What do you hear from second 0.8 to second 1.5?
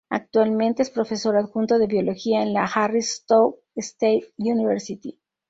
es profesor